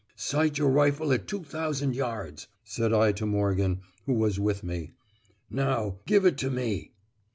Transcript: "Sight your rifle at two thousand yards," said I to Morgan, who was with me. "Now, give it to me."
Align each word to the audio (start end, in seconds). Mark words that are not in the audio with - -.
"Sight 0.15 0.57
your 0.57 0.71
rifle 0.71 1.11
at 1.13 1.27
two 1.27 1.43
thousand 1.43 1.95
yards," 1.95 2.47
said 2.63 2.91
I 2.91 3.11
to 3.11 3.27
Morgan, 3.27 3.81
who 4.07 4.13
was 4.13 4.39
with 4.39 4.63
me. 4.63 4.93
"Now, 5.47 5.99
give 6.07 6.25
it 6.25 6.39
to 6.39 6.49
me." 6.49 6.93